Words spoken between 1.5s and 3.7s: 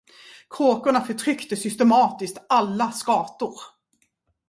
systematiskt alla skator.